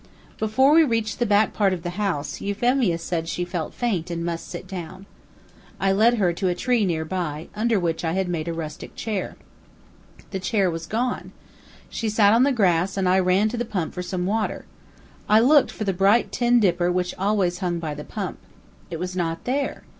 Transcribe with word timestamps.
Before 0.39 0.73
we 0.73 0.83
reached 0.83 1.19
the 1.19 1.27
back 1.27 1.53
part 1.53 1.73
of 1.73 1.83
the 1.83 1.91
house, 1.91 2.41
Euphemia 2.41 2.97
said 2.97 3.27
she 3.27 3.45
felt 3.45 3.71
faint 3.71 4.09
and 4.09 4.25
must 4.25 4.47
sit 4.47 4.65
down. 4.65 5.05
I 5.79 5.91
led 5.91 6.15
her 6.15 6.33
to 6.33 6.47
a 6.47 6.55
tree 6.55 6.87
near 6.87 7.05
by, 7.05 7.49
under 7.55 7.79
which 7.79 8.03
I 8.03 8.13
had 8.13 8.27
made 8.27 8.47
a 8.47 8.51
rustic 8.51 8.95
chair. 8.95 9.35
The 10.31 10.39
chair 10.39 10.71
was 10.71 10.87
gone. 10.87 11.33
She 11.87 12.09
sat 12.09 12.33
on 12.33 12.41
the 12.41 12.51
grass 12.51 12.97
and 12.97 13.07
I 13.07 13.19
ran 13.19 13.47
to 13.49 13.57
the 13.57 13.63
pump 13.63 13.93
for 13.93 14.01
some 14.01 14.25
water. 14.25 14.65
I 15.29 15.39
looked 15.39 15.69
for 15.69 15.83
the 15.83 15.93
bright 15.93 16.31
tin 16.31 16.59
dipper 16.59 16.91
which 16.91 17.13
always 17.19 17.59
hung 17.59 17.77
by 17.77 17.93
the 17.93 18.03
pump. 18.03 18.39
It 18.89 18.97
was 18.97 19.15
not 19.15 19.43
there. 19.43 19.83